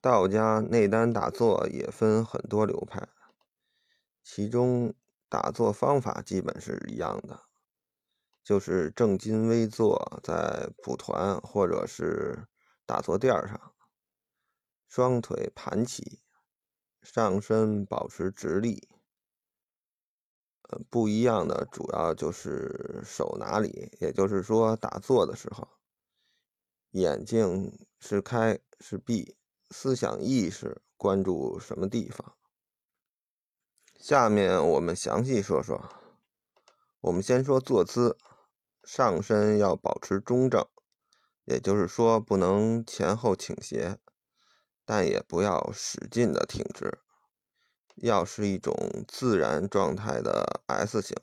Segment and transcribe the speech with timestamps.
[0.00, 3.06] 道家内丹打坐也分很多流派，
[4.22, 4.94] 其中
[5.28, 7.42] 打坐方法基本是一样的，
[8.42, 12.46] 就是正襟危坐在蒲团或者是
[12.86, 13.74] 打坐垫上，
[14.88, 16.22] 双腿盘起，
[17.02, 18.88] 上身保持直立。
[20.62, 25.68] 呃，不一样的主要就是手哪里，也就是说打坐的时候，
[26.92, 29.36] 眼睛是开是闭。
[29.70, 32.36] 思想意识关注什么地方？
[33.98, 35.80] 下面我们详细说说。
[37.00, 38.18] 我们先说坐姿，
[38.84, 40.66] 上身要保持中正，
[41.44, 43.98] 也就是说不能前后倾斜，
[44.84, 46.98] 但也不要使劲的挺直，
[47.96, 51.16] 要是一种自然状态的 S 型。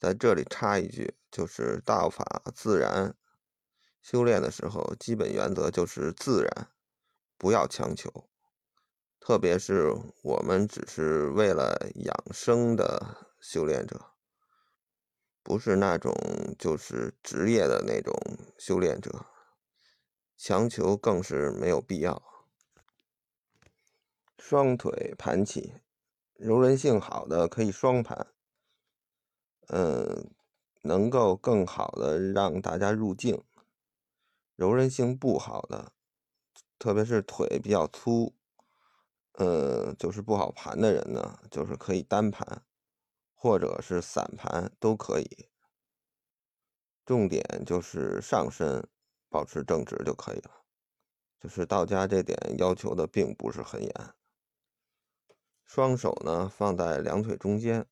[0.00, 3.14] 在这里插一句，就是道法自然，
[4.00, 6.68] 修炼的时候基本原则就是自然。
[7.44, 8.30] 不要强求，
[9.20, 14.12] 特别是我们只是为了养生的修炼者，
[15.42, 16.14] 不是那种
[16.58, 18.14] 就是职业的那种
[18.56, 19.26] 修炼者，
[20.38, 22.22] 强求更是没有必要。
[24.38, 25.74] 双腿盘起，
[26.32, 28.28] 柔韧性好的可以双盘，
[29.68, 30.30] 嗯，
[30.80, 33.44] 能够更好的让大家入静。
[34.56, 35.92] 柔韧性不好的。
[36.84, 38.34] 特别是腿比较粗，
[39.38, 42.62] 呃，就是不好盘的人呢，就是可以单盘，
[43.32, 45.48] 或者是散盘都可以。
[47.06, 48.86] 重点就是上身
[49.30, 50.50] 保持正直就可以了。
[51.40, 53.94] 就是道家这点要求的并不是很严。
[55.64, 57.86] 双手呢放在两腿中间，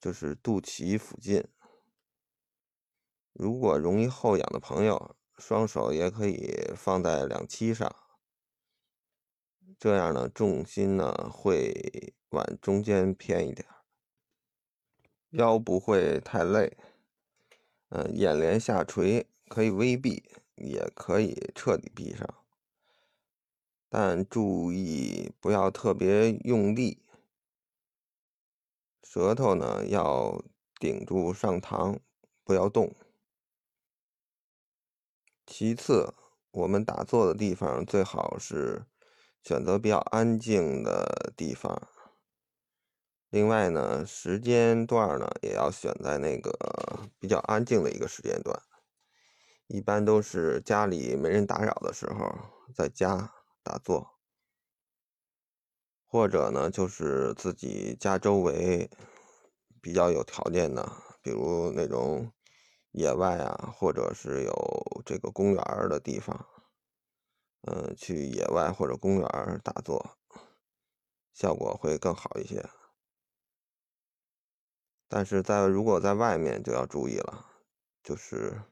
[0.00, 1.46] 就是肚脐附近。
[3.34, 5.14] 如果容易后仰的朋友。
[5.38, 7.94] 双手也可以放在两膝上，
[9.78, 13.66] 这样呢，重心呢会往中间偏一点，
[15.30, 16.76] 腰不会太累。
[17.88, 20.22] 嗯，眼帘下垂，可以微闭，
[20.56, 22.28] 也可以彻底闭上，
[23.88, 27.02] 但注意不要特别用力。
[29.02, 30.42] 舌头呢要
[30.80, 31.98] 顶住上膛，
[32.42, 32.92] 不要动。
[35.46, 36.14] 其次，
[36.52, 38.86] 我们打坐的地方最好是
[39.42, 41.88] 选择比较安静的地方。
[43.28, 46.56] 另外呢，时间段呢也要选在那个
[47.18, 48.58] 比较安静的一个时间段，
[49.66, 52.32] 一般都是家里没人打扰的时候，
[52.74, 54.18] 在家打坐，
[56.06, 58.88] 或者呢就是自己家周围
[59.82, 60.90] 比较有条件的，
[61.20, 62.32] 比如那种。
[62.94, 66.46] 野外啊，或者是有这个公园的地方，
[67.62, 70.16] 嗯，去野外或者公园打坐，
[71.32, 72.64] 效果会更好一些。
[75.08, 77.46] 但是在如果在外面就要注意了，
[78.00, 78.62] 就是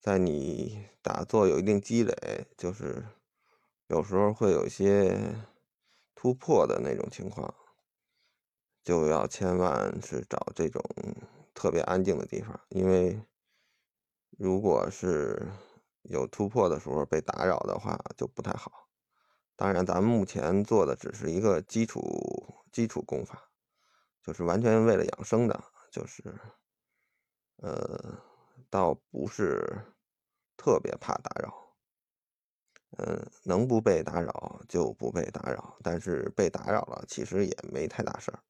[0.00, 3.04] 在你打坐有一定积累，就是
[3.88, 5.36] 有时候会有一些
[6.14, 7.54] 突破的那种情况，
[8.82, 10.82] 就要千万是找这种
[11.52, 13.20] 特别安静的地方，因为。
[14.42, 15.40] 如果是
[16.02, 18.88] 有突破的时候被打扰的话，就不太好。
[19.54, 22.02] 当然，咱们目前做的只是一个基础
[22.72, 23.48] 基础功法，
[24.20, 26.24] 就是完全为了养生的，就是，
[27.58, 28.18] 呃，
[28.68, 29.80] 倒不是
[30.56, 31.54] 特别怕打扰。
[32.98, 38.42] 嗯，能不被打扰就不被打扰，但是被打扰了，其实也没太大事儿。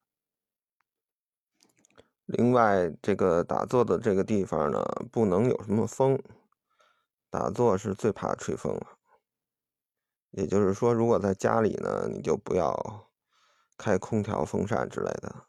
[2.25, 6.21] 另外，这个打坐的这个地方呢，不能有什么风。
[7.29, 8.97] 打坐是最怕吹风了。
[10.29, 13.11] 也就是说，如果在家里呢，你就不要
[13.77, 15.45] 开空调、风扇之类的。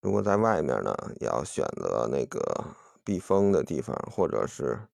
[0.00, 2.40] 如果在外面呢，也要选择那个
[3.04, 4.88] 避风的地方，或者是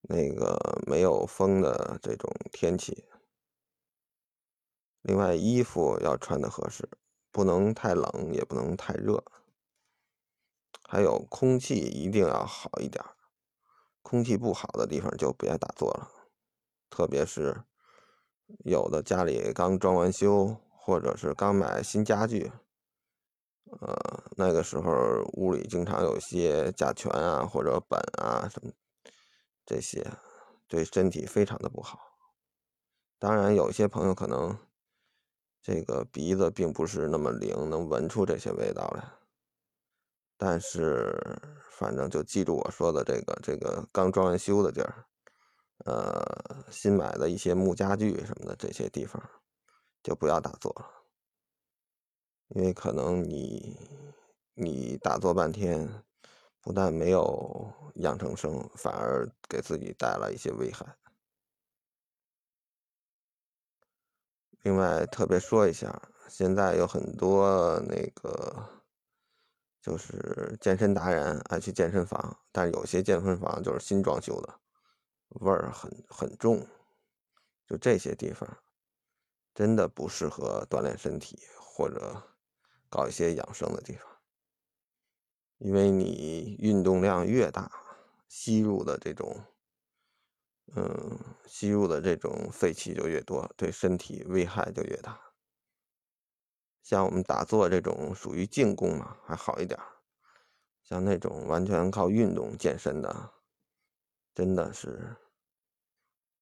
[0.00, 3.04] 那个没有风的这种天气。
[5.02, 6.88] 另外，衣服要穿的合适。
[7.32, 9.24] 不能太冷，也不能太热，
[10.84, 13.02] 还有空气一定要好一点。
[14.02, 16.10] 空气不好的地方就别打坐了，
[16.90, 17.64] 特别是
[18.66, 22.52] 有的家里刚装完修，或者是刚买新家具，
[23.80, 24.92] 呃，那个时候
[25.32, 28.70] 屋里经常有些甲醛啊或者苯啊什么
[29.64, 30.06] 这些，
[30.68, 31.98] 对身体非常的不好。
[33.18, 34.58] 当然，有些朋友可能。
[35.62, 39.04] 这个鼻子并不是那么灵，能闻出这些味道来。
[40.36, 41.16] 但是，
[41.70, 45.06] 反正就记住我说的这个，这个刚装完修的地儿，
[45.84, 49.22] 呃，新买的一些木家具什么的这些地方，
[50.02, 50.84] 就不要打坐了，
[52.48, 53.78] 因为可能你
[54.54, 55.88] 你打坐半天，
[56.60, 60.84] 不但没有养成生，反而给自己带来一些危害。
[64.62, 68.64] 另外，特别说一下，现在有很多那个
[69.80, 74.54] 就是健身达人爱去健身房，但有些健身房就是新装修的，
[75.40, 76.64] 味儿很很重。
[77.66, 78.48] 就这些地方，
[79.54, 82.22] 真的不适合锻炼身体或者
[82.88, 84.06] 搞一些养生的地方，
[85.58, 87.70] 因为你运动量越大，
[88.28, 89.44] 吸入的这种。
[90.74, 95.20] 嗯，吸入的这种废气就越多，对身体危害就越大。
[96.82, 99.78] 像我们打坐这种属于静功嘛，还好一点。
[100.82, 103.32] 像那种完全靠运动健身的，
[104.34, 105.16] 真的是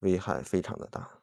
[0.01, 1.21] 危害非常的大。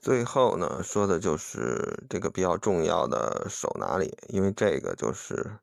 [0.00, 5.58] 最后呢，说的就是这个比较重要的手哪里，因为这个就是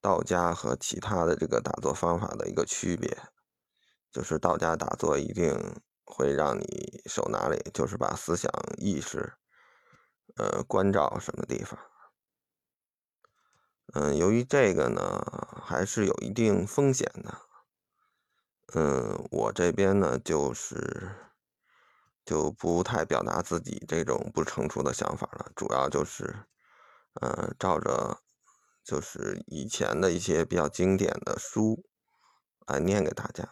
[0.00, 3.16] 道家和其他的这个打坐方法的一个区别。
[4.14, 5.52] 就是道家打坐一定
[6.04, 9.32] 会让你手哪里，就是把思想意识，
[10.36, 11.76] 呃，关照什么地方。
[13.94, 17.40] 嗯，由于这个呢，还是有一定风险的。
[18.74, 21.10] 嗯，我这边呢，就是
[22.24, 26.46] 就不太表达自己这种不成熟的想法了，主要就是，
[27.20, 28.20] 嗯，照着
[28.84, 31.84] 就是以前的一些比较经典的书
[32.68, 33.48] 来念给大家。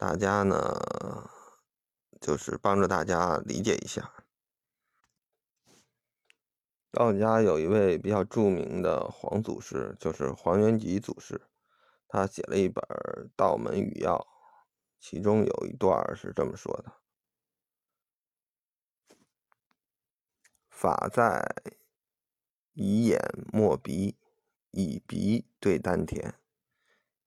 [0.00, 0.56] 大家呢，
[2.22, 4.14] 就是帮着大家理解一下。
[6.90, 11.42] 道家有一位比较著名的黄祖师，就是黄元吉祖师，
[12.08, 12.82] 他写了一本
[13.36, 14.16] 《道门语要》，
[14.98, 16.94] 其中有一段是这么说的
[20.70, 21.46] ：“法在
[22.72, 23.20] 以眼
[23.52, 24.16] 莫鼻，
[24.70, 26.34] 以鼻对丹田。”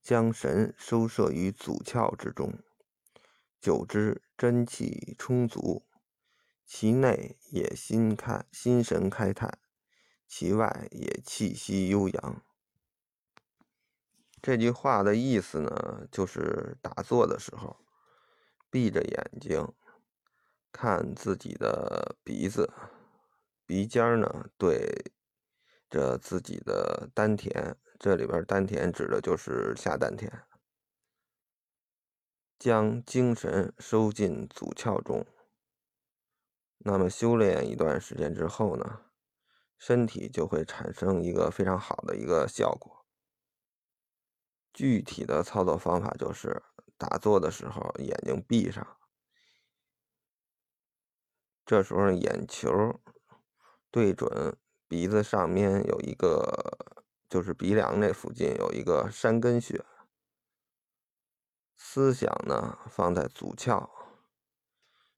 [0.03, 2.59] 将神收摄于祖窍之中，
[3.61, 5.85] 久之真气充足，
[6.65, 9.59] 其内也心开心神开泰，
[10.27, 12.43] 其外也气息悠扬。
[14.41, 17.77] 这句话的意思呢，就是打坐的时候，
[18.69, 19.65] 闭着眼睛，
[20.73, 22.69] 看自己的鼻子，
[23.65, 25.13] 鼻尖呢对
[25.89, 27.77] 着自己的丹田。
[28.03, 30.29] 这里边丹田指的就是下丹田，
[32.59, 35.25] 将精神收进祖窍中。
[36.79, 39.05] 那么修炼一段时间之后呢，
[39.77, 43.05] 身体就会产生一个非常好的一个效果。
[44.73, 46.61] 具体的操作方法就是
[46.97, 48.85] 打坐的时候眼睛闭上，
[51.65, 52.99] 这时候眼球
[53.89, 54.57] 对准
[54.89, 56.91] 鼻子上面有一个。
[57.33, 59.83] 就是鼻梁那附近有一个山根穴，
[61.75, 63.89] 思想呢放在祖窍，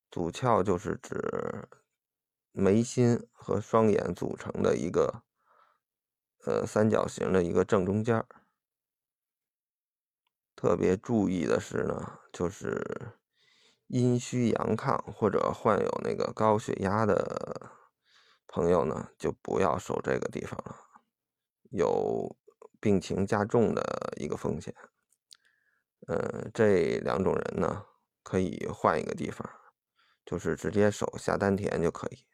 [0.10, 1.68] 祖窍就是指
[2.54, 5.24] 眉心和双眼组成的一个
[6.46, 8.26] 呃三角形的一个正中间。
[10.56, 13.12] 特别注意的是呢，就是
[13.88, 17.74] 阴虚阳亢或者患有那个高血压的
[18.48, 20.85] 朋友呢，就不要守这个地方了。
[21.76, 22.38] 有
[22.80, 23.84] 病情加重的
[24.18, 24.74] 一个风险，
[26.08, 27.86] 呃，这两种人呢，
[28.24, 29.50] 可以换一个地方，
[30.26, 32.26] 就是直接手下丹田就可以。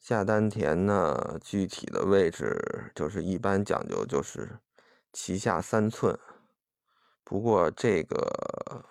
[0.00, 4.60] 下丹田呢，具体的位置就是一般讲究就是
[5.12, 6.18] 脐下三寸，
[7.24, 8.86] 不过这个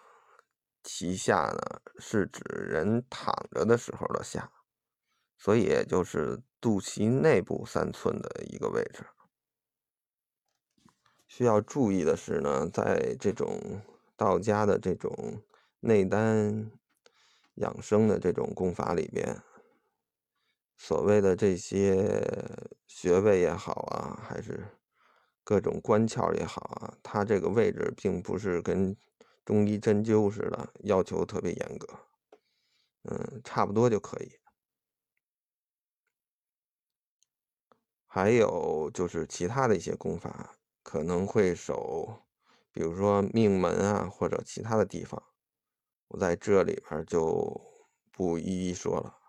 [0.83, 4.51] 脐下呢，是指人躺着的时候的下。
[5.37, 9.05] 所以就是肚脐内部三寸的一个位置。
[11.27, 13.81] 需要注意的是呢，在这种
[14.15, 15.43] 道家的这种
[15.81, 16.71] 内丹
[17.55, 19.41] 养生的这种功法里边，
[20.77, 22.23] 所谓的这些
[22.87, 24.65] 穴位也好啊，还是
[25.43, 28.95] 各种关窍也好啊，它这个位置并不是跟
[29.43, 31.87] 中医针灸似的要求特别严格，
[33.03, 34.31] 嗯，差不多就可以。
[38.15, 42.17] 还有就是其他的一些功法，可能会守，
[42.71, 45.21] 比如说命门啊，或者其他的地方，
[46.07, 47.61] 我在这里边就
[48.13, 49.24] 不一一说了。